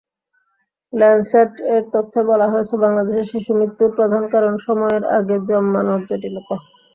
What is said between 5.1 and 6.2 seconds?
আগে জন্মানোর